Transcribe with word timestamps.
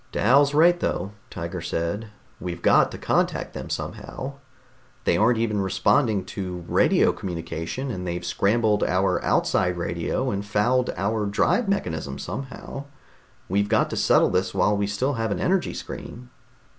"Dal's 0.11 0.55
right, 0.55 0.79
though," 0.79 1.11
Tiger 1.29 1.61
said. 1.61 2.07
"We've 2.39 2.63
got 2.63 2.89
to 2.89 2.97
contact 2.97 3.53
them 3.53 3.69
somehow. 3.69 4.39
They 5.03 5.15
aren't 5.15 5.37
even 5.37 5.61
responding 5.61 6.25
to 6.25 6.65
radio 6.67 7.11
communication, 7.13 7.91
and 7.91 8.07
they've 8.07 8.25
scrambled 8.25 8.83
our 8.83 9.23
outside 9.23 9.77
radio 9.77 10.31
and 10.31 10.43
fouled 10.43 10.89
our 10.97 11.27
drive 11.27 11.69
mechanism 11.69 12.17
somehow. 12.17 12.85
We've 13.47 13.69
got 13.69 13.91
to 13.91 13.95
settle 13.95 14.31
this 14.31 14.55
while 14.55 14.75
we 14.75 14.87
still 14.87 15.13
have 15.21 15.29
an 15.29 15.39
energy 15.39 15.75
screen." 15.75 16.31